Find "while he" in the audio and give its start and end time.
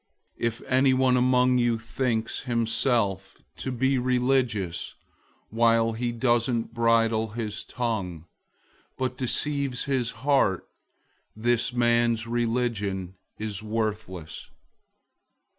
5.51-6.11